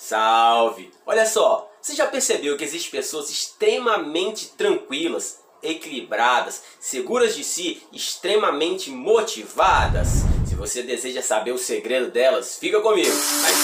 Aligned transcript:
Salve! 0.00 0.92
Olha 1.04 1.26
só, 1.26 1.68
você 1.82 1.92
já 1.92 2.06
percebeu 2.06 2.56
que 2.56 2.62
existem 2.62 2.92
pessoas 2.92 3.28
extremamente 3.30 4.46
tranquilas, 4.56 5.40
equilibradas, 5.60 6.62
seguras 6.78 7.34
de 7.34 7.42
si, 7.42 7.82
extremamente 7.92 8.92
motivadas? 8.92 10.08
Se 10.48 10.54
você 10.54 10.84
deseja 10.84 11.20
saber 11.20 11.50
o 11.50 11.58
segredo 11.58 12.12
delas, 12.12 12.58
fica 12.60 12.80
comigo. 12.80 13.12
Mas, 13.42 13.56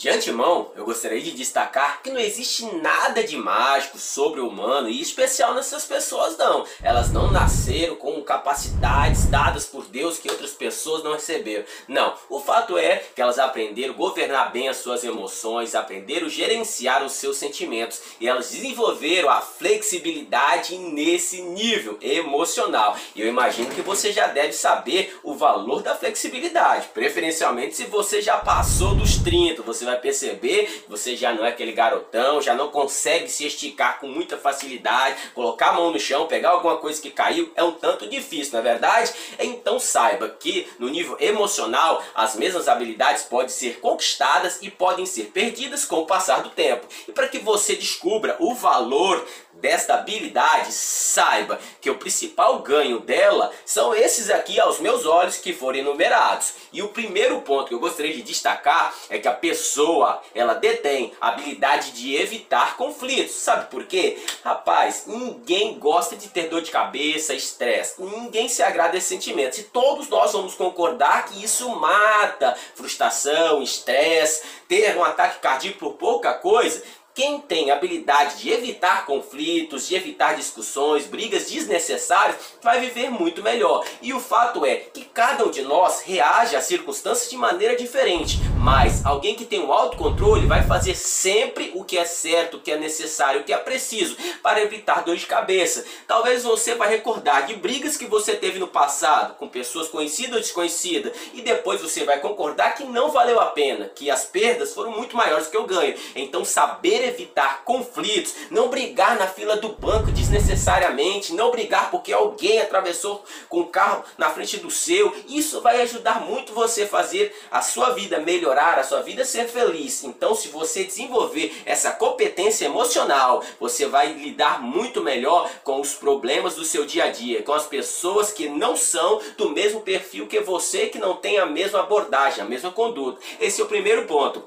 De 0.00 0.08
antemão, 0.08 0.70
eu 0.76 0.86
gostaria 0.86 1.20
de 1.20 1.32
destacar 1.32 2.00
que 2.02 2.08
não 2.08 2.18
existe 2.18 2.64
nada 2.76 3.22
de 3.22 3.36
mágico 3.36 3.98
sobre 3.98 4.40
o 4.40 4.48
humano 4.48 4.88
e 4.88 4.98
especial 4.98 5.52
nessas 5.52 5.84
pessoas 5.84 6.38
não. 6.38 6.64
Elas 6.82 7.12
não 7.12 7.30
nasceram 7.30 7.96
com 7.96 8.22
capacidades 8.22 9.26
dadas 9.26 9.66
por 9.66 9.84
Deus 9.84 10.18
que 10.18 10.30
outras 10.30 10.52
pessoas 10.52 11.04
não 11.04 11.12
receberam. 11.12 11.66
Não, 11.86 12.14
o 12.30 12.40
fato 12.40 12.78
é 12.78 13.04
que 13.14 13.20
elas 13.20 13.38
aprenderam 13.38 13.92
a 13.92 13.96
governar 13.98 14.50
bem 14.50 14.70
as 14.70 14.78
suas 14.78 15.04
emoções, 15.04 15.74
aprenderam 15.74 16.28
a 16.28 16.30
gerenciar 16.30 17.04
os 17.04 17.12
seus 17.12 17.36
sentimentos 17.36 18.00
e 18.18 18.26
elas 18.26 18.52
desenvolveram 18.52 19.28
a 19.28 19.42
flexibilidade 19.42 20.78
nesse 20.78 21.42
nível 21.42 21.98
emocional. 22.00 22.96
E 23.14 23.20
eu 23.20 23.28
imagino 23.28 23.68
que 23.74 23.82
você 23.82 24.10
já 24.12 24.28
deve 24.28 24.54
saber 24.54 25.20
o 25.22 25.34
valor 25.34 25.82
da 25.82 25.94
flexibilidade, 25.94 26.88
preferencialmente 26.94 27.76
se 27.76 27.84
você 27.84 28.22
já 28.22 28.38
passou 28.38 28.94
dos 28.94 29.18
30, 29.18 29.60
você 29.60 29.89
vai 29.90 30.00
perceber 30.00 30.84
você 30.88 31.16
já 31.16 31.32
não 31.32 31.44
é 31.44 31.48
aquele 31.48 31.72
garotão, 31.72 32.40
já 32.40 32.54
não 32.54 32.68
consegue 32.68 33.28
se 33.28 33.46
esticar 33.46 34.00
com 34.00 34.06
muita 34.06 34.36
facilidade, 34.36 35.16
colocar 35.34 35.70
a 35.70 35.72
mão 35.72 35.90
no 35.90 35.98
chão, 35.98 36.26
pegar 36.26 36.50
alguma 36.50 36.76
coisa 36.78 37.00
que 37.00 37.10
caiu, 37.10 37.50
é 37.54 37.62
um 37.62 37.72
tanto 37.72 38.08
difícil, 38.08 38.52
na 38.54 38.60
é 38.60 38.62
verdade? 38.62 39.12
Então 39.38 39.78
saiba 39.78 40.28
que 40.28 40.66
no 40.78 40.88
nível 40.88 41.16
emocional, 41.20 42.02
as 42.14 42.36
mesmas 42.36 42.68
habilidades 42.68 43.24
podem 43.24 43.48
ser 43.48 43.80
conquistadas 43.80 44.58
e 44.62 44.70
podem 44.70 45.06
ser 45.06 45.24
perdidas 45.26 45.84
com 45.84 45.96
o 45.96 46.06
passar 46.06 46.42
do 46.42 46.50
tempo. 46.50 46.86
E 47.08 47.12
para 47.12 47.28
que 47.28 47.38
você 47.38 47.74
descubra 47.74 48.36
o 48.38 48.54
valor 48.54 49.26
desta 49.60 49.94
habilidade, 49.94 50.72
saiba 50.72 51.58
que 51.80 51.90
o 51.90 51.96
principal 51.96 52.58
ganho 52.60 53.00
dela 53.00 53.52
são 53.64 53.94
esses 53.94 54.30
aqui 54.30 54.58
aos 54.58 54.80
meus 54.80 55.06
olhos 55.06 55.36
que 55.36 55.52
foram 55.52 55.78
enumerados. 55.78 56.54
E 56.72 56.82
o 56.82 56.88
primeiro 56.88 57.40
ponto 57.42 57.68
que 57.68 57.74
eu 57.74 57.80
gostaria 57.80 58.14
de 58.14 58.22
destacar 58.22 58.94
é 59.08 59.18
que 59.18 59.28
a 59.28 59.32
pessoa, 59.32 60.22
ela 60.34 60.54
detém 60.54 61.12
a 61.20 61.28
habilidade 61.28 61.92
de 61.92 62.16
evitar 62.16 62.76
conflitos. 62.76 63.36
Sabe 63.36 63.70
por 63.70 63.84
quê? 63.84 64.18
Rapaz, 64.44 65.04
ninguém 65.06 65.78
gosta 65.78 66.16
de 66.16 66.28
ter 66.28 66.48
dor 66.48 66.62
de 66.62 66.70
cabeça, 66.70 67.34
estresse. 67.34 68.00
Ninguém 68.02 68.48
se 68.48 68.62
agrada 68.62 69.00
sentimentos. 69.00 69.58
E 69.58 69.64
todos 69.64 70.08
nós 70.08 70.32
vamos 70.32 70.54
concordar 70.54 71.26
que 71.26 71.42
isso 71.42 71.68
mata 71.70 72.56
frustração, 72.74 73.62
estresse, 73.62 74.42
ter 74.68 74.96
um 74.96 75.04
ataque 75.04 75.40
cardíaco 75.40 75.78
por 75.78 75.92
pouca 75.94 76.34
coisa 76.34 76.82
quem 77.14 77.40
tem 77.40 77.70
habilidade 77.70 78.38
de 78.38 78.50
evitar 78.50 79.04
conflitos, 79.04 79.88
de 79.88 79.94
evitar 79.94 80.36
discussões, 80.36 81.06
brigas 81.06 81.50
desnecessárias, 81.50 82.36
vai 82.62 82.80
viver 82.80 83.10
muito 83.10 83.42
melhor. 83.42 83.84
E 84.00 84.12
o 84.12 84.20
fato 84.20 84.64
é 84.64 84.76
que 84.76 85.04
cada 85.04 85.44
um 85.44 85.50
de 85.50 85.62
nós 85.62 86.02
reage 86.02 86.56
às 86.56 86.64
circunstâncias 86.64 87.28
de 87.28 87.36
maneira 87.36 87.76
diferente. 87.76 88.38
Mas 88.60 89.06
alguém 89.06 89.34
que 89.34 89.46
tem 89.46 89.58
um 89.58 89.72
autocontrole 89.72 90.46
vai 90.46 90.62
fazer 90.62 90.94
sempre 90.94 91.72
o 91.74 91.82
que 91.82 91.96
é 91.96 92.04
certo, 92.04 92.58
o 92.58 92.60
que 92.60 92.70
é 92.70 92.76
necessário, 92.76 93.40
o 93.40 93.44
que 93.44 93.54
é 93.54 93.56
preciso 93.56 94.14
para 94.42 94.60
evitar 94.60 95.02
dor 95.02 95.16
de 95.16 95.24
cabeça. 95.24 95.82
Talvez 96.06 96.42
você 96.42 96.74
vai 96.74 96.90
recordar 96.90 97.46
de 97.46 97.54
brigas 97.54 97.96
que 97.96 98.04
você 98.04 98.34
teve 98.34 98.58
no 98.58 98.68
passado 98.68 99.34
com 99.36 99.48
pessoas 99.48 99.88
conhecidas 99.88 100.34
ou 100.34 100.40
desconhecidas 100.40 101.10
e 101.32 101.40
depois 101.40 101.80
você 101.80 102.04
vai 102.04 102.20
concordar 102.20 102.74
que 102.74 102.84
não 102.84 103.10
valeu 103.10 103.40
a 103.40 103.46
pena, 103.46 103.90
que 103.94 104.10
as 104.10 104.26
perdas 104.26 104.74
foram 104.74 104.90
muito 104.90 105.16
maiores 105.16 105.46
que 105.46 105.56
o 105.56 105.64
ganho. 105.64 105.94
Então 106.14 106.44
saber 106.44 107.08
evitar 107.08 107.64
conflitos, 107.64 108.34
não 108.50 108.68
brigar 108.68 109.18
na 109.18 109.26
fila 109.26 109.56
do 109.56 109.70
banco 109.70 110.12
desnecessariamente, 110.12 111.32
não 111.32 111.50
brigar 111.50 111.90
porque 111.90 112.12
alguém 112.12 112.60
atravessou 112.60 113.24
com 113.48 113.60
o 113.60 113.68
carro 113.68 114.04
na 114.18 114.28
frente 114.28 114.58
do 114.58 114.70
seu, 114.70 115.16
isso 115.26 115.62
vai 115.62 115.80
ajudar 115.80 116.20
muito 116.20 116.52
você 116.52 116.82
a 116.82 116.88
fazer 116.88 117.34
a 117.50 117.62
sua 117.62 117.94
vida 117.94 118.18
melhor 118.18 118.49
melhorar, 118.50 118.78
a 118.78 118.84
sua 118.84 119.00
vida 119.00 119.24
ser 119.24 119.46
feliz. 119.46 120.02
Então, 120.02 120.34
se 120.34 120.48
você 120.48 120.82
desenvolver 120.84 121.62
essa 121.64 121.92
competência 121.92 122.66
emocional, 122.66 123.42
você 123.60 123.86
vai 123.86 124.12
lidar 124.12 124.60
muito 124.60 125.02
melhor 125.02 125.48
com 125.62 125.80
os 125.80 125.94
problemas 125.94 126.56
do 126.56 126.64
seu 126.64 126.84
dia 126.84 127.04
a 127.04 127.10
dia, 127.10 127.42
com 127.42 127.52
as 127.52 127.66
pessoas 127.66 128.32
que 128.32 128.48
não 128.48 128.76
são 128.76 129.20
do 129.36 129.50
mesmo 129.50 129.80
perfil 129.80 130.26
que 130.26 130.40
você, 130.40 130.86
que 130.86 130.98
não 130.98 131.16
tem 131.16 131.38
a 131.38 131.46
mesma 131.46 131.80
abordagem, 131.80 132.42
a 132.42 132.48
mesma 132.48 132.72
conduta. 132.72 133.20
Esse 133.40 133.60
é 133.60 133.64
o 133.64 133.68
primeiro 133.68 134.04
ponto. 134.06 134.42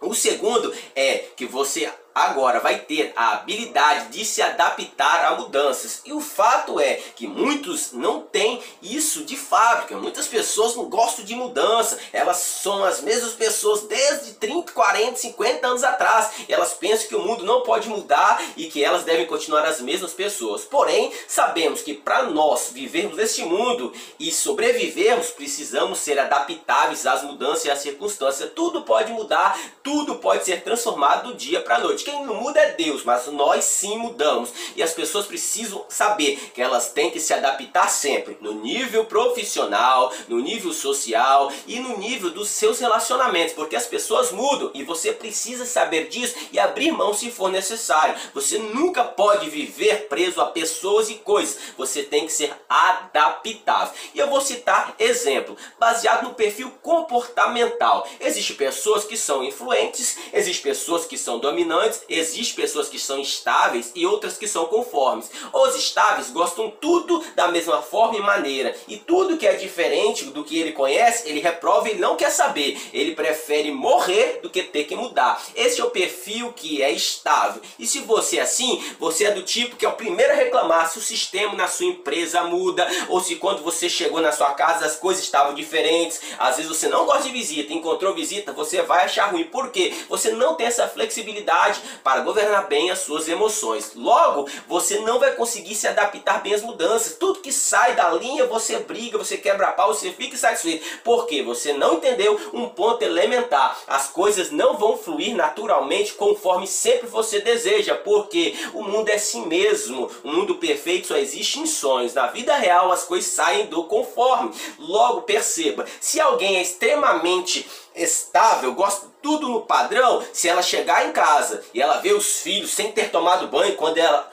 O 0.00 0.14
segundo 0.14 0.72
é 0.96 1.18
que 1.36 1.46
você 1.46 1.90
agora 2.14 2.60
vai 2.60 2.78
ter 2.78 3.12
a 3.16 3.32
habilidade 3.32 4.08
de 4.08 4.24
se 4.24 4.42
adaptar 4.42 5.24
a 5.26 5.36
mudanças. 5.36 6.02
E 6.04 6.12
o 6.12 6.20
fato 6.20 6.78
é 6.78 6.94
que 7.16 7.26
muitos 7.26 7.92
não 7.92 8.20
têm 8.20 8.62
isso 8.82 9.24
de 9.24 9.36
fábrica. 9.36 9.96
Muitas 9.96 10.26
pessoas 10.26 10.76
não 10.76 10.84
gostam 10.84 11.24
de 11.24 11.34
mudança. 11.34 11.98
Elas 12.12 12.38
são 12.38 12.84
as 12.84 13.00
mesmas 13.00 13.32
pessoas 13.32 13.82
desde 13.82 14.34
30, 14.34 14.72
40, 14.72 15.16
50 15.16 15.66
anos 15.66 15.84
atrás. 15.84 16.30
E 16.48 16.52
elas 16.52 16.74
pensam 16.74 17.08
que 17.08 17.16
o 17.16 17.22
mundo 17.22 17.44
não 17.44 17.62
pode 17.62 17.88
mudar 17.88 18.42
e 18.56 18.66
que 18.66 18.84
elas 18.84 19.04
devem 19.04 19.26
continuar 19.26 19.64
as 19.64 19.80
mesmas 19.80 20.12
pessoas. 20.12 20.64
Porém, 20.64 21.12
sabemos 21.26 21.80
que 21.82 21.94
para 21.94 22.24
nós 22.24 22.70
vivermos 22.72 23.16
neste 23.16 23.42
mundo 23.42 23.92
e 24.18 24.30
sobrevivermos, 24.30 25.30
precisamos 25.30 25.98
ser 25.98 26.18
adaptáveis 26.18 27.06
às 27.06 27.22
mudanças 27.22 27.64
e 27.64 27.70
às 27.70 27.78
circunstâncias. 27.78 28.50
Tudo 28.54 28.82
pode 28.82 29.12
mudar, 29.12 29.58
tudo 29.82 30.16
pode 30.16 30.44
ser 30.44 30.62
transformado 30.62 31.28
do 31.28 31.34
dia 31.34 31.60
para 31.60 31.76
a 31.76 31.80
noite. 31.80 32.01
Quem 32.02 32.24
não 32.24 32.34
muda 32.34 32.60
é 32.60 32.72
Deus, 32.72 33.04
mas 33.04 33.26
nós 33.26 33.64
sim 33.64 33.96
mudamos. 33.98 34.50
E 34.76 34.82
as 34.82 34.92
pessoas 34.92 35.26
precisam 35.26 35.84
saber 35.88 36.36
que 36.54 36.62
elas 36.62 36.90
têm 36.90 37.10
que 37.10 37.20
se 37.20 37.32
adaptar 37.32 37.88
sempre, 37.88 38.36
no 38.40 38.52
nível 38.54 39.04
profissional, 39.04 40.12
no 40.28 40.38
nível 40.38 40.72
social 40.72 41.50
e 41.66 41.78
no 41.78 41.98
nível 41.98 42.30
dos 42.30 42.48
seus 42.48 42.80
relacionamentos, 42.80 43.54
porque 43.54 43.76
as 43.76 43.86
pessoas 43.86 44.30
mudam 44.32 44.70
e 44.74 44.82
você 44.82 45.12
precisa 45.12 45.64
saber 45.64 46.08
disso 46.08 46.34
e 46.52 46.58
abrir 46.58 46.92
mão 46.92 47.14
se 47.14 47.30
for 47.30 47.50
necessário. 47.50 48.14
Você 48.34 48.58
nunca 48.58 49.04
pode 49.04 49.48
viver 49.50 50.08
preso 50.08 50.40
a 50.40 50.46
pessoas 50.46 51.08
e 51.10 51.14
coisas. 51.16 51.58
Você 51.76 52.02
tem 52.02 52.26
que 52.26 52.32
ser 52.32 52.54
adaptável. 52.68 53.94
E 54.14 54.18
eu 54.18 54.28
vou 54.28 54.40
citar 54.40 54.94
exemplo, 54.98 55.56
baseado 55.78 56.24
no 56.24 56.34
perfil 56.34 56.70
comportamental. 56.82 58.06
Existem 58.20 58.56
pessoas 58.56 59.04
que 59.04 59.16
são 59.16 59.44
influentes, 59.44 60.18
existem 60.32 60.62
pessoas 60.62 61.04
que 61.04 61.18
são 61.18 61.38
dominantes 61.38 61.91
Existem 62.08 62.42
existe 62.42 62.54
pessoas 62.54 62.88
que 62.88 62.98
são 62.98 63.20
estáveis 63.20 63.92
e 63.94 64.06
outras 64.06 64.36
que 64.36 64.48
são 64.48 64.64
conformes. 64.66 65.30
Os 65.52 65.76
estáveis 65.76 66.30
gostam 66.30 66.70
tudo 66.70 67.24
da 67.36 67.48
mesma 67.48 67.80
forma 67.80 68.18
e 68.18 68.20
maneira. 68.20 68.74
E 68.88 68.96
tudo 68.96 69.36
que 69.36 69.46
é 69.46 69.54
diferente 69.54 70.24
do 70.26 70.42
que 70.42 70.58
ele 70.58 70.72
conhece, 70.72 71.28
ele 71.28 71.40
reprova 71.40 71.88
e 71.88 71.94
não 71.94 72.16
quer 72.16 72.30
saber. 72.30 72.80
Ele 72.92 73.14
prefere 73.14 73.70
morrer 73.70 74.40
do 74.42 74.50
que 74.50 74.62
ter 74.62 74.84
que 74.84 74.96
mudar. 74.96 75.42
Esse 75.54 75.80
é 75.80 75.84
o 75.84 75.90
perfil 75.90 76.52
que 76.52 76.82
é 76.82 76.90
estável. 76.90 77.62
E 77.78 77.86
se 77.86 78.00
você 78.00 78.38
é 78.38 78.42
assim, 78.42 78.82
você 78.98 79.26
é 79.26 79.30
do 79.30 79.42
tipo 79.42 79.76
que 79.76 79.86
é 79.86 79.88
o 79.88 79.92
primeiro 79.92 80.32
a 80.32 80.36
reclamar 80.36 80.90
se 80.90 80.98
o 80.98 81.02
sistema 81.02 81.54
na 81.54 81.68
sua 81.68 81.86
empresa 81.86 82.42
muda 82.44 82.86
ou 83.08 83.20
se 83.20 83.36
quando 83.36 83.62
você 83.62 83.88
chegou 83.88 84.20
na 84.20 84.32
sua 84.32 84.52
casa 84.54 84.86
as 84.86 84.96
coisas 84.96 85.22
estavam 85.22 85.54
diferentes. 85.54 86.20
Às 86.38 86.56
vezes 86.56 86.70
você 86.70 86.88
não 86.88 87.04
gosta 87.04 87.24
de 87.24 87.30
visita, 87.30 87.72
encontrou 87.72 88.14
visita, 88.14 88.52
você 88.52 88.82
vai 88.82 89.04
achar 89.04 89.26
ruim. 89.26 89.44
Por 89.44 89.70
quê? 89.70 89.94
Você 90.08 90.32
não 90.32 90.54
tem 90.54 90.66
essa 90.66 90.88
flexibilidade 90.88 91.80
para 92.02 92.20
governar 92.20 92.68
bem 92.68 92.90
as 92.90 93.00
suas 93.00 93.28
emoções. 93.28 93.92
Logo, 93.94 94.48
você 94.68 94.98
não 95.00 95.18
vai 95.18 95.32
conseguir 95.32 95.74
se 95.74 95.86
adaptar 95.86 96.42
bem 96.42 96.54
às 96.54 96.62
mudanças. 96.62 97.16
Tudo 97.16 97.40
que 97.40 97.52
sai 97.52 97.94
da 97.94 98.10
linha, 98.10 98.46
você 98.46 98.78
briga, 98.78 99.18
você 99.18 99.36
quebra 99.36 99.72
pau, 99.72 99.94
você 99.94 100.10
fica 100.12 100.34
insatisfeito. 100.34 100.84
Porque 101.04 101.42
você 101.42 101.72
não 101.72 101.94
entendeu 101.94 102.38
um 102.52 102.68
ponto 102.68 103.02
elementar. 103.02 103.78
As 103.86 104.08
coisas 104.08 104.50
não 104.50 104.76
vão 104.76 104.96
fluir 104.96 105.34
naturalmente 105.34 106.14
conforme 106.14 106.66
sempre 106.66 107.06
você 107.06 107.40
deseja. 107.40 107.94
Porque 107.94 108.54
o 108.74 108.82
mundo 108.82 109.08
é 109.08 109.14
assim 109.14 109.46
mesmo. 109.46 110.10
O 110.24 110.28
mundo 110.28 110.56
perfeito 110.56 111.08
só 111.08 111.16
existe 111.16 111.60
em 111.60 111.66
sonhos. 111.66 112.14
Na 112.14 112.26
vida 112.28 112.54
real, 112.56 112.92
as 112.92 113.04
coisas 113.04 113.30
saem 113.30 113.66
do 113.66 113.84
conforme. 113.84 114.52
Logo, 114.78 115.22
perceba, 115.22 115.86
se 116.00 116.20
alguém 116.20 116.56
é 116.56 116.62
extremamente 116.62 117.68
estável, 117.94 118.74
gosta 118.74 119.11
tudo 119.22 119.48
no 119.48 119.62
padrão, 119.62 120.22
se 120.32 120.48
ela 120.48 120.62
chegar 120.62 121.06
em 121.06 121.12
casa 121.12 121.62
e 121.72 121.80
ela 121.80 121.98
vê 121.98 122.12
os 122.12 122.40
filhos 122.40 122.70
sem 122.70 122.92
ter 122.92 123.10
tomado 123.10 123.48
banho, 123.48 123.76
quando 123.76 123.98
ela 123.98 124.30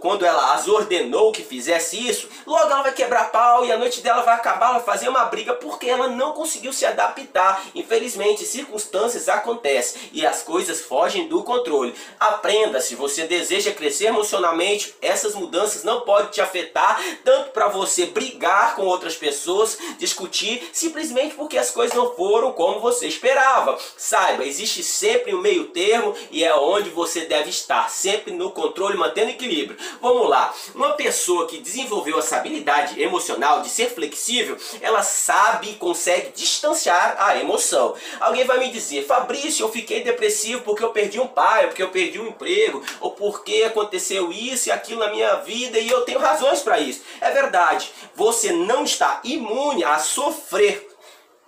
quando 0.00 0.24
ela 0.24 0.54
as 0.54 0.66
ordenou 0.66 1.30
que 1.30 1.42
fizesse 1.42 2.08
isso, 2.08 2.28
logo 2.44 2.68
ela 2.68 2.82
vai 2.82 2.92
quebrar 2.92 3.30
pau 3.30 3.47
e 3.64 3.72
a 3.72 3.78
noite 3.78 4.00
dela 4.00 4.22
vai 4.22 4.34
acabar, 4.34 4.72
vai 4.72 4.82
fazer 4.82 5.08
uma 5.08 5.24
briga 5.24 5.54
porque 5.54 5.88
ela 5.88 6.08
não 6.08 6.32
conseguiu 6.32 6.72
se 6.72 6.86
adaptar. 6.86 7.62
Infelizmente, 7.74 8.44
circunstâncias 8.44 9.28
acontecem 9.28 10.00
e 10.12 10.26
as 10.26 10.42
coisas 10.42 10.80
fogem 10.82 11.28
do 11.28 11.42
controle. 11.42 11.94
Aprenda, 12.18 12.80
se 12.80 12.94
você 12.94 13.26
deseja 13.26 13.72
crescer 13.72 14.06
emocionalmente, 14.06 14.94
essas 15.00 15.34
mudanças 15.34 15.84
não 15.84 16.02
podem 16.02 16.30
te 16.30 16.40
afetar 16.40 17.00
tanto 17.24 17.50
para 17.50 17.68
você 17.68 18.06
brigar 18.06 18.74
com 18.74 18.82
outras 18.82 19.16
pessoas, 19.16 19.78
discutir, 19.98 20.68
simplesmente 20.72 21.34
porque 21.34 21.58
as 21.58 21.70
coisas 21.70 21.96
não 21.96 22.14
foram 22.14 22.52
como 22.52 22.80
você 22.80 23.06
esperava. 23.06 23.78
Saiba, 23.96 24.44
existe 24.44 24.82
sempre 24.82 25.34
um 25.34 25.40
meio 25.40 25.66
termo 25.66 26.14
e 26.30 26.44
é 26.44 26.54
onde 26.54 26.90
você 26.90 27.22
deve 27.22 27.50
estar, 27.50 27.90
sempre 27.90 28.32
no 28.32 28.50
controle, 28.50 28.96
mantendo 28.96 29.30
equilíbrio. 29.30 29.78
Vamos 30.00 30.28
lá, 30.28 30.54
uma 30.74 30.92
pessoa 30.94 31.46
que 31.46 31.58
desenvolveu 31.58 32.18
essa 32.18 32.36
habilidade 32.36 33.00
emocional 33.00 33.47
de 33.56 33.68
ser 33.68 33.90
flexível, 33.90 34.56
ela 34.80 35.02
sabe 35.02 35.70
e 35.70 35.74
consegue 35.74 36.32
distanciar 36.34 37.16
a 37.18 37.36
emoção. 37.36 37.94
Alguém 38.20 38.44
vai 38.44 38.58
me 38.58 38.70
dizer, 38.70 39.06
Fabrício, 39.06 39.64
eu 39.64 39.72
fiquei 39.72 40.02
depressivo 40.02 40.62
porque 40.62 40.84
eu 40.84 40.90
perdi 40.90 41.18
um 41.18 41.26
pai, 41.26 41.66
porque 41.66 41.82
eu 41.82 41.90
perdi 41.90 42.20
um 42.20 42.28
emprego, 42.28 42.82
ou 43.00 43.12
porque 43.12 43.64
aconteceu 43.66 44.30
isso 44.30 44.68
e 44.68 44.72
aquilo 44.72 45.00
na 45.00 45.10
minha 45.10 45.36
vida 45.36 45.78
e 45.78 45.88
eu 45.88 46.02
tenho 46.02 46.18
razões 46.18 46.60
para 46.60 46.78
isso. 46.78 47.02
É 47.20 47.30
verdade, 47.30 47.90
você 48.14 48.52
não 48.52 48.84
está 48.84 49.20
imune 49.24 49.84
a 49.84 49.98
sofrer 49.98 50.88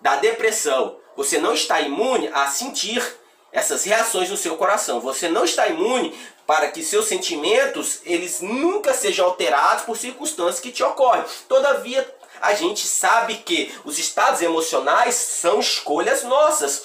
da 0.00 0.16
depressão. 0.16 0.98
Você 1.16 1.38
não 1.38 1.52
está 1.52 1.80
imune 1.80 2.28
a 2.32 2.46
sentir 2.46 3.19
essas 3.52 3.84
reações 3.84 4.30
no 4.30 4.36
seu 4.36 4.56
coração. 4.56 5.00
Você 5.00 5.28
não 5.28 5.44
está 5.44 5.66
imune 5.68 6.16
para 6.46 6.68
que 6.68 6.82
seus 6.82 7.06
sentimentos 7.06 8.00
eles 8.04 8.40
nunca 8.40 8.92
sejam 8.92 9.26
alterados 9.26 9.84
por 9.84 9.96
circunstâncias 9.96 10.60
que 10.60 10.72
te 10.72 10.82
ocorrem. 10.82 11.24
Todavia, 11.48 12.06
a 12.40 12.54
gente 12.54 12.86
sabe 12.86 13.36
que 13.36 13.72
os 13.84 13.98
estados 13.98 14.40
emocionais 14.40 15.14
são 15.14 15.60
escolhas 15.60 16.24
nossas. 16.24 16.82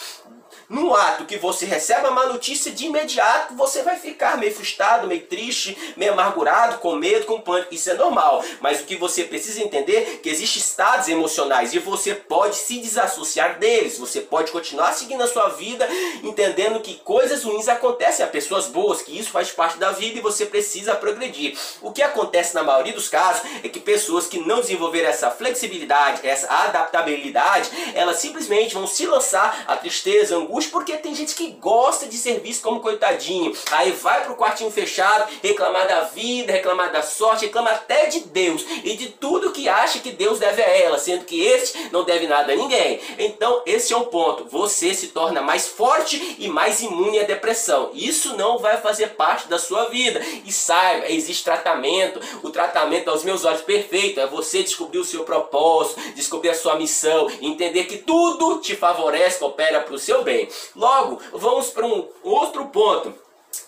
No 0.70 0.96
ato 0.96 1.26
que 1.26 1.38
você 1.38 1.66
recebe 1.66 2.08
a 2.08 2.12
má 2.12 2.26
notícia, 2.26 2.72
de 2.72 2.86
imediato 2.86 3.54
você 3.54 3.84
vai 3.84 3.98
ficar 3.98 4.38
meio 4.38 4.54
frustrado, 4.54 5.08
meio 5.08 5.22
triste, 5.22 5.78
meio 5.96 6.14
amargurado, 6.14 6.80
com 6.80 6.96
medo, 6.96 7.26
com 7.26 7.40
pânico. 7.40 7.74
Isso 7.74 7.90
é 7.90 7.94
normal. 7.94 8.44
Mas 8.60 8.82
o 8.82 8.86
que 8.86 8.96
você 8.96 9.24
precisa 9.24 9.62
entender 9.62 9.98
é 9.98 10.18
que 10.18 10.30
existem 10.30 10.62
estados 10.62 11.08
emocionais 11.08 11.74
e 11.74 11.80
você 11.80 12.16
pode 12.16 12.56
se 12.56 12.80
desassociar 12.80 13.60
deles. 13.60 13.98
Você 14.00 14.22
pode 14.22 14.52
continuar 14.52 14.94
seguindo 14.94 15.22
a 15.22 15.28
sua 15.28 15.50
vida, 15.50 15.88
entendendo 16.24 16.80
que 16.80 16.96
coisas 16.96 17.44
ruins 17.44 17.68
acontecem 17.68 18.26
a 18.26 18.28
pessoas 18.28 18.68
boas, 18.68 19.02
que 19.02 19.18
isso 19.18 19.30
faz 19.30 19.52
parte 19.52 19.78
da 19.78 19.92
vida 19.92 20.18
e 20.18 20.22
você 20.22 20.46
precisa 20.46 20.96
progredir. 20.96 21.58
O 21.82 21.92
que 21.92 22.02
acontece 22.02 22.56
na 22.56 22.64
maioria 22.64 22.94
dos 22.94 23.08
casos 23.08 23.44
é 23.64 23.70
que 23.70 23.80
pessoas 23.80 24.26
que 24.28 24.40
não 24.40 24.62
desenvolveram 24.62 25.10
essa 25.10 25.30
flexibilidade, 25.30 26.28
essa 26.28 26.48
adaptabilidade, 26.48 27.70
elas 27.94 28.18
simplesmente 28.18 28.74
vão 28.74 28.88
se 28.88 29.06
lançar 29.06 29.64
a 29.68 29.78
tristeza, 29.78 30.36
angústia, 30.36 30.55
porque 30.64 30.96
tem 30.98 31.14
gente 31.14 31.36
que 31.36 31.52
gosta 31.52 32.08
de 32.08 32.18
ser 32.18 32.40
visto 32.40 32.64
como 32.64 32.80
coitadinho. 32.80 33.54
Aí 33.72 33.92
vai 33.92 34.24
pro 34.24 34.38
quartinho 34.38 34.72
fechado, 34.72 35.30
reclamar 35.44 35.88
da 35.88 36.02
vida, 36.02 36.54
reclamar 36.54 36.92
da 36.92 37.02
sorte, 37.02 37.46
reclamar 37.46 37.74
até 37.74 38.06
de 38.06 38.22
Deus 38.22 38.64
e 38.84 38.96
de 38.96 39.10
tudo 39.10 39.52
que 39.52 39.68
acha 39.68 40.00
que 40.00 40.12
Deus 40.12 40.40
deve 40.40 40.62
a 40.62 40.68
ela, 40.68 40.98
sendo 40.98 41.26
que 41.26 41.44
este 41.44 41.90
não 41.92 42.04
deve 42.04 42.28
nada 42.28 42.54
a 42.54 42.56
ninguém. 42.56 43.02
Então, 43.18 43.62
esse 43.66 43.92
é 43.94 43.98
um 43.98 44.06
ponto. 44.06 44.46
Você 44.46 44.94
se 44.94 45.08
torna 45.08 45.42
mais 45.42 45.68
forte 45.68 46.38
e 46.40 46.48
mais 46.48 46.82
imune 46.82 47.20
à 47.20 47.24
depressão. 47.24 47.90
Isso 47.94 48.38
não 48.38 48.58
vai 48.58 48.78
fazer 48.78 49.10
parte 49.10 49.48
da 49.48 49.60
sua 49.60 49.86
vida. 49.86 50.22
E 50.46 50.52
saiba, 50.52 51.10
existe 51.10 51.44
tratamento. 51.44 52.20
O 52.44 52.50
tratamento 52.50 53.10
aos 53.10 53.24
meus 53.24 53.44
olhos 53.44 53.62
perfeito 53.62 54.20
é 54.20 54.28
você 54.28 54.64
descobrir 54.64 55.00
o 55.00 55.06
seu 55.06 55.24
propósito, 55.24 56.00
descobrir 56.14 56.50
a 56.50 56.56
sua 56.56 56.76
missão, 56.76 57.30
entender 57.42 57.86
que 57.86 57.98
tudo 57.98 58.60
te 58.60 58.76
favorece, 58.76 59.40
coopera 59.40 59.82
para 59.82 59.96
o 59.96 60.00
seu 60.00 60.24
bem. 60.24 60.45
Logo, 60.76 61.20
vamos 61.34 61.70
para 61.70 61.86
um 61.86 62.08
outro 62.24 62.66
ponto 62.68 63.14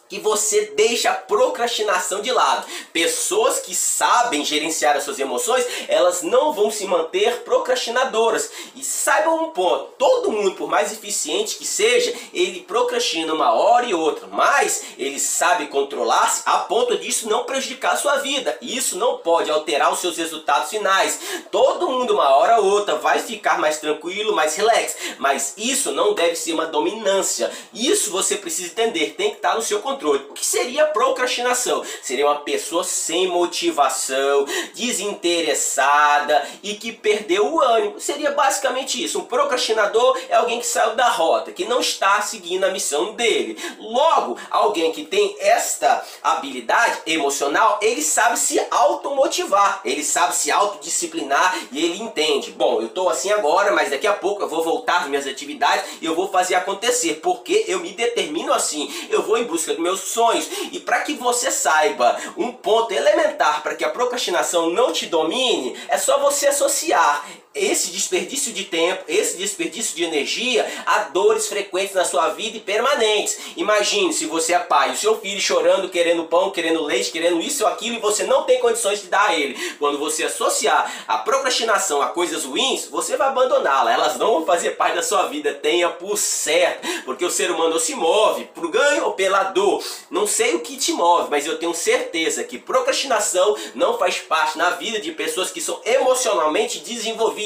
que 0.10 0.20
você 0.20 0.74
deixa 0.76 1.12
a 1.12 1.16
procrastinação 1.16 2.22
de 2.22 2.32
lado. 2.32 2.66
Pessoas 2.94 3.60
que 3.60 3.76
sabem 3.76 4.44
gerenciar 4.44 4.96
as 4.96 5.04
suas 5.04 5.20
emoções, 5.20 5.66
elas 5.88 6.22
não 6.22 6.54
vão 6.54 6.72
se 6.72 6.86
manter 6.86 7.42
procrastinadoras. 7.44 8.50
E 8.76 8.84
saibam 8.84 9.44
um 9.44 9.50
ponto, 9.50 9.92
todo 9.98 10.32
mundo, 10.32 10.56
por 10.56 10.70
mais 10.70 10.92
eficiente 10.92 11.56
que 11.56 11.66
seja, 11.66 12.14
ele 12.34 12.62
procrastina 12.62 13.34
uma 13.34 13.54
hora 13.54 13.86
e 13.86 13.94
outra, 13.94 14.28
mas 14.28 14.84
ele 14.98 15.20
sabe 15.20 15.68
controlar-se 15.68 16.44
a 16.46 16.58
ponto 16.60 16.98
disso 16.98 17.30
não 17.30 17.44
prejudicar 17.44 17.94
a 17.94 17.98
sua 17.98 18.18
vida. 18.18 18.58
Isso 18.62 18.98
não 18.98 19.18
pode 19.18 19.52
alterar 19.52 19.92
os 19.92 20.00
seus 20.00 20.18
resultados 20.18 20.70
finais. 20.70 21.20
Todo 21.52 21.90
mundo, 21.90 22.14
uma 22.14 22.36
hora 22.36 22.60
ou 22.60 22.66
outra, 22.66 22.96
vai 22.96 23.20
ficar 23.20 23.60
mais 23.60 23.80
tranquilo, 23.80 24.36
mais 24.36 24.56
relax, 24.56 24.96
mas 25.18 25.54
isso 25.58 25.92
não 25.92 26.14
deve 26.14 26.36
ser 26.36 26.54
uma 26.54 26.66
dominância. 26.66 27.52
Isso 27.74 28.12
você 28.12 28.36
precisa 28.36 28.72
entender, 28.72 29.16
tem 29.18 29.32
que 29.32 29.38
estar 29.38 29.56
no 29.56 29.62
seu 29.62 29.80
controle 29.82 29.97
controle. 29.98 30.26
O 30.30 30.34
que 30.34 30.46
seria 30.46 30.86
procrastinação? 30.86 31.84
Seria 32.02 32.28
uma 32.28 32.40
pessoa 32.42 32.84
sem 32.84 33.28
motivação, 33.28 34.46
desinteressada 34.76 36.48
e 36.62 36.76
que 36.76 36.92
perdeu 36.92 37.54
o 37.54 37.62
ânimo. 37.62 38.00
Seria 38.00 38.32
basicamente 38.32 39.04
isso. 39.04 39.20
Um 39.20 39.26
procrastinador 39.26 40.18
é 40.30 40.36
alguém 40.36 40.60
que 40.60 40.68
saiu 40.68 40.96
da 40.96 41.10
rota, 41.10 41.52
que 41.52 41.66
não 41.66 41.80
está 41.80 42.22
seguindo 42.22 42.64
a 42.64 42.70
missão 42.70 43.14
dele. 43.14 43.58
Logo, 43.80 44.38
alguém 44.52 44.92
que 44.92 45.04
tem 45.04 45.36
esta 45.40 46.06
habilidade 46.22 47.00
emocional, 47.08 47.80
ele 47.82 48.04
sabe 48.04 48.38
se 48.38 48.60
automotivar, 48.70 49.82
ele 49.84 50.04
sabe 50.04 50.36
se 50.36 50.52
autodisciplinar 50.52 51.58
e 51.72 51.84
ele 51.84 52.02
entende. 52.02 52.52
Bom, 52.52 52.82
eu 52.82 52.88
estou 52.88 53.10
assim 53.10 53.32
agora, 53.32 53.72
mas 53.72 53.90
daqui 53.90 54.06
a 54.06 54.14
pouco 54.14 54.44
eu 54.44 54.48
vou 54.48 54.64
voltar 54.64 55.02
às 55.02 55.08
minhas 55.08 55.26
atividades 55.26 55.84
e 56.02 56.06
eu 56.06 56.14
vou 56.14 56.30
fazer 56.30 56.56
acontecer, 56.56 57.16
porque 57.16 57.66
eu 57.68 57.80
me 57.80 57.92
determino 57.92 58.54
assim. 58.54 58.94
Eu 59.10 59.24
vou 59.24 59.38
em 59.38 59.46
busca 59.46 59.74
do 59.74 59.82
meus 59.88 60.02
sonhos. 60.02 60.48
E 60.72 60.80
para 60.80 61.02
que 61.02 61.14
você 61.14 61.50
saiba 61.50 62.18
um 62.36 62.52
ponto 62.52 62.94
elementar 62.94 63.64
para 63.64 63.76
que 63.76 63.86
a 63.86 63.90
procrastinação 63.90 64.70
não 64.70 64.92
te 64.92 65.06
domine, 65.06 65.78
é 65.88 65.98
só 65.98 66.20
você 66.20 66.48
associar 66.48 67.26
esse 67.54 67.92
desperdício 67.92 68.54
de 68.54 68.66
tempo, 68.66 69.04
esse 69.08 69.38
desperdício 69.38 69.96
de 69.96 70.04
energia 70.04 70.66
a 70.86 71.00
dores 71.00 71.48
frequentes 71.48 71.96
na 71.96 72.06
sua 72.06 72.30
vida 72.30 72.58
e 72.58 72.62
permanentes. 72.62 73.38
Imagine 73.56 74.14
se 74.14 74.26
você 74.26 74.54
é 74.54 74.60
pai, 74.60 74.92
o 74.92 74.98
seu 74.98 75.20
filho 75.20 75.42
chorando, 75.42 75.90
querendo 75.90 76.26
pão, 76.26 76.52
querendo 76.52 76.84
leite, 76.84 77.12
querendo 77.12 77.42
isso 77.42 77.64
ou 77.64 77.70
aquilo 77.70 77.96
e 77.96 78.00
você 78.00 78.24
não 78.24 78.44
tem 78.44 78.60
condições 78.60 79.02
de 79.02 79.08
dar 79.08 79.30
a 79.30 79.36
ele. 79.36 79.58
Quando 79.80 79.98
você 79.98 80.26
associar 80.26 81.06
a 81.08 81.18
procrastinação 81.20 82.02
a 82.02 82.08
coisas 82.08 82.44
ruins, 82.46 82.86
você 82.86 83.18
vai 83.18 83.28
abandoná-la. 83.28 83.92
Elas 83.92 84.18
não 84.18 84.34
vão 84.34 84.46
fazer 84.46 84.72
parte 84.72 84.96
da 84.96 85.04
sua 85.04 85.28
vida. 85.28 85.54
Tenha 85.54 85.90
por 85.90 86.18
certo, 86.18 86.88
porque 87.06 87.26
o 87.26 87.32
ser 87.32 87.52
humano 87.52 87.80
se 87.80 87.96
move 87.96 88.46
por 88.54 88.70
ganho 88.70 89.06
ou 89.06 89.14
pela 89.14 89.44
dor. 89.44 89.84
Não 90.10 90.28
sei 90.28 90.56
o 90.56 90.60
que 90.60 90.78
te 90.78 90.92
move, 90.92 91.30
mas 91.30 91.46
eu 91.46 91.58
tenho 91.58 91.74
certeza 91.74 92.44
que 92.44 92.58
procrastinação 92.58 93.56
não 93.74 93.98
faz 93.98 94.18
parte 94.18 94.58
na 94.58 94.72
vida 94.72 95.00
de 95.00 95.12
pessoas 95.12 95.50
que 95.50 95.62
são 95.62 95.80
emocionalmente 95.86 96.80
desenvolvidas 96.80 97.37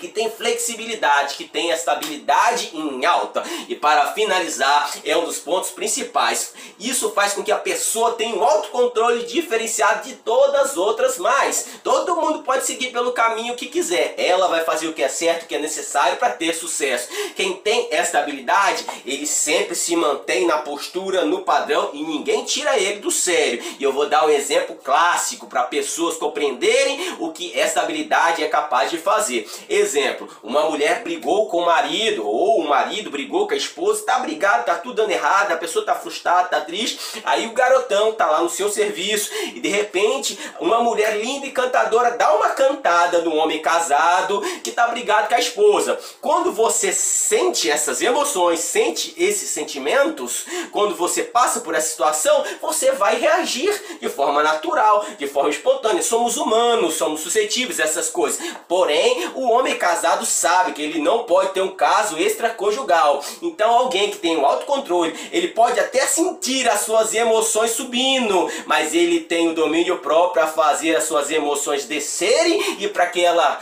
que 0.00 0.08
tem 0.08 0.30
flexibilidade, 0.30 1.34
que 1.34 1.44
tem 1.44 1.70
estabilidade 1.70 2.70
em 2.74 3.04
alta. 3.04 3.42
E 3.68 3.74
para 3.74 4.12
finalizar, 4.12 4.90
é 5.04 5.16
um 5.16 5.24
dos 5.24 5.38
pontos 5.38 5.70
principais. 5.70 6.54
Isso 6.78 7.10
faz 7.10 7.32
com 7.32 7.42
que 7.42 7.52
a 7.52 7.58
pessoa 7.58 8.12
tenha 8.12 8.34
um 8.34 8.44
autocontrole 8.44 9.24
diferenciado 9.24 10.08
de 10.08 10.16
todas 10.16 10.70
as 10.70 10.76
outras 10.76 11.18
mais. 11.18 11.66
Todo 11.82 12.16
mundo 12.16 12.42
pode 12.42 12.66
seguir 12.66 12.92
pelo 12.92 13.12
caminho 13.12 13.56
que 13.56 13.66
quiser. 13.66 14.14
Ela 14.16 14.48
vai 14.48 14.64
fazer 14.64 14.88
o 14.88 14.92
que 14.92 15.02
é 15.02 15.08
certo, 15.08 15.44
o 15.44 15.46
que 15.46 15.54
é 15.54 15.58
necessário 15.58 16.16
para 16.16 16.30
ter 16.30 16.54
sucesso. 16.54 17.08
Quem 17.34 17.54
tem 17.56 17.88
esta 17.90 18.18
habilidade, 18.18 18.84
ele 19.04 19.26
sempre 19.26 19.74
se 19.74 19.94
mantém 19.96 20.46
na 20.46 20.58
postura, 20.58 21.24
no 21.24 21.42
padrão 21.42 21.90
e 21.92 22.02
ninguém 22.02 22.44
tira 22.44 22.78
ele 22.78 23.00
do 23.00 23.10
sério. 23.10 23.62
E 23.78 23.82
eu 23.82 23.92
vou 23.92 24.08
dar 24.08 24.26
um 24.26 24.30
exemplo 24.30 24.76
clássico 24.76 25.46
para 25.46 25.64
pessoas 25.64 26.16
compreenderem 26.16 27.16
o 27.18 27.32
que 27.32 27.58
esta 27.58 27.80
habilidade 27.80 28.42
é 28.42 28.48
capaz 28.48 28.90
de 28.90 28.98
fazer. 28.98 29.39
Exemplo, 29.68 30.28
uma 30.42 30.62
mulher 30.62 31.02
brigou 31.02 31.48
com 31.48 31.58
o 31.58 31.66
marido, 31.66 32.26
ou 32.26 32.60
o 32.60 32.68
marido 32.68 33.10
brigou 33.10 33.46
com 33.46 33.54
a 33.54 33.56
esposa, 33.56 34.04
tá 34.04 34.18
brigado, 34.18 34.64
tá 34.64 34.74
tudo 34.74 34.94
dando 34.94 35.10
errado, 35.10 35.52
a 35.52 35.56
pessoa 35.56 35.84
tá 35.84 35.94
frustrada, 35.94 36.48
tá 36.48 36.60
triste, 36.60 36.98
aí 37.24 37.46
o 37.46 37.52
garotão 37.52 38.12
tá 38.12 38.26
lá 38.26 38.40
no 38.40 38.50
seu 38.50 38.68
serviço 38.70 39.30
e 39.54 39.60
de 39.60 39.68
repente 39.68 40.38
uma 40.60 40.82
mulher 40.82 41.16
linda 41.18 41.46
e 41.46 41.52
cantadora 41.52 42.12
dá 42.12 42.34
uma 42.34 42.50
cantada 42.50 43.20
no 43.20 43.34
homem 43.34 43.60
casado 43.60 44.40
que 44.62 44.70
tá 44.70 44.88
brigado 44.88 45.28
com 45.28 45.34
a 45.34 45.40
esposa. 45.40 45.98
Quando 46.20 46.52
você 46.52 46.92
sente 46.92 47.70
essas 47.70 48.00
emoções, 48.00 48.60
sente 48.60 49.14
esses 49.16 49.48
sentimentos, 49.50 50.44
quando 50.70 50.94
você 50.94 51.22
passa 51.22 51.60
por 51.60 51.74
essa 51.74 51.88
situação, 51.88 52.44
você 52.60 52.92
vai 52.92 53.18
reagir 53.18 53.98
de 54.00 54.08
forma 54.08 54.42
natural, 54.42 55.04
de 55.18 55.26
forma 55.26 55.50
espontânea. 55.50 56.02
Somos 56.02 56.36
humanos, 56.36 56.94
somos 56.94 57.20
suscetíveis 57.20 57.80
a 57.80 57.84
essas 57.84 58.08
coisas. 58.08 58.40
Porém, 58.68 59.29
O 59.34 59.48
homem 59.50 59.76
casado 59.76 60.24
sabe 60.24 60.72
que 60.72 60.82
ele 60.82 61.00
não 61.00 61.24
pode 61.24 61.50
ter 61.52 61.60
um 61.60 61.74
caso 61.74 62.18
extraconjugal. 62.18 63.22
Então 63.42 63.70
alguém 63.70 64.10
que 64.10 64.18
tem 64.18 64.36
o 64.36 64.44
autocontrole, 64.44 65.14
ele 65.32 65.48
pode 65.48 65.78
até 65.78 66.06
sentir 66.06 66.68
as 66.68 66.80
suas 66.80 67.14
emoções 67.14 67.72
subindo, 67.72 68.50
mas 68.66 68.94
ele 68.94 69.20
tem 69.20 69.48
o 69.48 69.54
domínio 69.54 69.98
próprio 69.98 70.30
para 70.30 70.46
fazer 70.46 70.96
as 70.96 71.04
suas 71.04 71.30
emoções 71.30 71.84
descerem 71.84 72.76
e 72.78 72.88
para 72.88 73.06
que 73.06 73.24
ela 73.24 73.60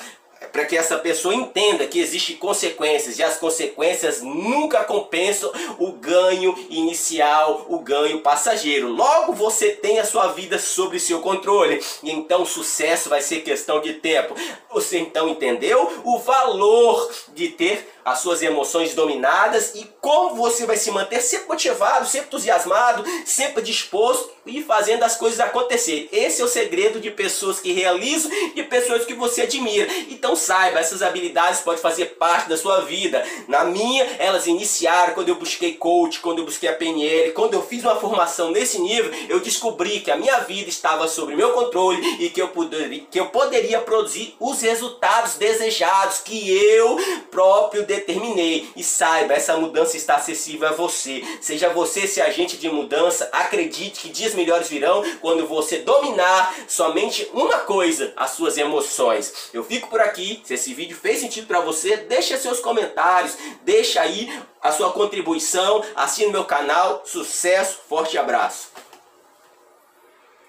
para 0.52 0.64
que 0.64 0.76
essa 0.76 0.98
pessoa 0.98 1.34
entenda 1.34 1.86
que 1.86 2.00
existem 2.00 2.36
consequências 2.36 3.18
e 3.18 3.22
as 3.22 3.36
consequências 3.36 4.22
nunca 4.22 4.84
compensam 4.84 5.50
o 5.78 5.92
ganho 5.92 6.54
inicial, 6.68 7.66
o 7.68 7.78
ganho 7.78 8.20
passageiro. 8.20 8.88
Logo 8.88 9.32
você 9.32 9.70
tem 9.70 9.98
a 9.98 10.04
sua 10.04 10.28
vida 10.28 10.58
sob 10.58 10.98
seu 10.98 11.20
controle 11.20 11.82
e 12.02 12.10
então 12.10 12.44
sucesso 12.44 13.08
vai 13.08 13.20
ser 13.20 13.40
questão 13.40 13.80
de 13.80 13.94
tempo. 13.94 14.34
Você 14.72 14.98
então 14.98 15.28
entendeu 15.28 16.02
o 16.04 16.18
valor 16.18 17.10
de 17.34 17.48
ter 17.48 17.97
as 18.10 18.20
suas 18.20 18.42
emoções 18.42 18.94
dominadas 18.94 19.74
e 19.74 19.86
como 20.00 20.36
você 20.36 20.66
vai 20.66 20.76
se 20.76 20.90
manter 20.90 21.20
sempre 21.20 21.48
motivado, 21.48 22.06
sempre 22.06 22.28
entusiasmado, 22.28 23.04
sempre 23.24 23.62
disposto 23.62 24.30
e 24.46 24.62
fazendo 24.62 25.02
as 25.02 25.16
coisas 25.16 25.40
acontecer. 25.40 26.08
Esse 26.10 26.40
é 26.40 26.44
o 26.44 26.48
segredo 26.48 27.00
de 27.00 27.10
pessoas 27.10 27.60
que 27.60 27.72
realizam 27.72 28.30
e 28.54 28.62
pessoas 28.62 29.04
que 29.04 29.14
você 29.14 29.42
admira. 29.42 29.88
Então 30.08 30.34
saiba, 30.34 30.80
essas 30.80 31.02
habilidades 31.02 31.60
podem 31.60 31.80
fazer 31.80 32.16
parte 32.16 32.48
da 32.48 32.56
sua 32.56 32.80
vida. 32.80 33.24
Na 33.46 33.64
minha, 33.64 34.04
elas 34.18 34.46
iniciaram 34.46 35.14
quando 35.14 35.28
eu 35.28 35.34
busquei 35.34 35.74
coach, 35.74 36.20
quando 36.20 36.38
eu 36.38 36.44
busquei 36.44 36.68
a 36.68 36.72
PNL, 36.72 37.32
quando 37.32 37.54
eu 37.54 37.62
fiz 37.62 37.82
uma 37.82 37.96
formação 37.96 38.50
nesse 38.50 38.80
nível, 38.80 39.10
eu 39.28 39.40
descobri 39.40 40.00
que 40.00 40.10
a 40.10 40.16
minha 40.16 40.38
vida 40.40 40.68
estava 40.68 41.06
sob 41.08 41.34
meu 41.36 41.52
controle 41.52 42.00
e 42.18 42.30
que 42.30 42.40
eu 42.40 42.48
poderia, 42.48 43.02
que 43.10 43.20
eu 43.20 43.26
poderia 43.26 43.80
produzir 43.80 44.34
os 44.40 44.62
resultados 44.62 45.34
desejados 45.34 46.18
que 46.18 46.50
eu 46.50 46.96
próprio 47.30 47.84
determinei. 47.98 48.68
E 48.76 48.82
saiba, 48.82 49.34
essa 49.34 49.56
mudança 49.56 49.96
está 49.96 50.16
acessível 50.16 50.68
a 50.68 50.72
você. 50.72 51.22
Seja 51.40 51.68
você 51.68 52.00
esse 52.00 52.20
agente 52.20 52.56
de 52.56 52.68
mudança, 52.68 53.28
acredite 53.32 54.00
que 54.00 54.08
dias 54.08 54.34
melhores 54.34 54.68
virão 54.68 55.02
quando 55.20 55.46
você 55.46 55.78
dominar 55.78 56.54
somente 56.66 57.28
uma 57.32 57.58
coisa, 57.60 58.12
as 58.16 58.30
suas 58.30 58.56
emoções. 58.56 59.50
Eu 59.52 59.64
fico 59.64 59.88
por 59.88 60.00
aqui. 60.00 60.40
Se 60.44 60.54
esse 60.54 60.74
vídeo 60.74 60.96
fez 60.96 61.20
sentido 61.20 61.46
para 61.46 61.60
você, 61.60 61.96
deixa 61.96 62.36
seus 62.36 62.60
comentários, 62.60 63.36
deixa 63.64 64.00
aí 64.00 64.32
a 64.60 64.72
sua 64.72 64.92
contribuição, 64.92 65.84
assine 65.94 66.32
meu 66.32 66.44
canal. 66.44 67.02
Sucesso, 67.04 67.78
forte 67.88 68.16
abraço. 68.18 68.87